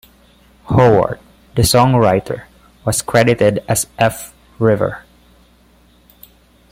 [0.67, 1.19] Howard,
[1.53, 2.47] the song's writer,
[2.85, 4.33] was credited as F.
[4.57, 5.03] River.